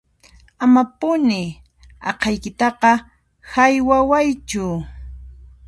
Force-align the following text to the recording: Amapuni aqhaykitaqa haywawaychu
Amapuni 0.63 1.41
aqhaykitaqa 2.09 2.91
haywawaychu 3.51 4.63